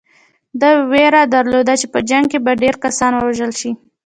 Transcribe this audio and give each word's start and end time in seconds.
ده 0.59 0.69
وېره 0.91 1.21
درلوده 1.33 1.73
چې 1.81 1.87
په 1.93 1.99
جنګ 2.09 2.25
کې 2.31 2.39
به 2.45 2.51
ډېر 2.61 2.75
کسان 2.85 3.11
ووژل 3.15 3.51
شي. 3.59 3.71